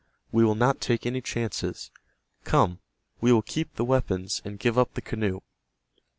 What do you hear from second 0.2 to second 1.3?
We will not take any